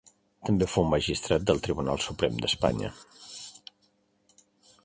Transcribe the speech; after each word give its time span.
També 0.47 0.67
fou 0.75 0.85
magistrat 0.93 1.45
del 1.51 1.61
Tribunal 1.67 2.01
Suprem 2.07 2.41
d'Espanya. 2.47 2.91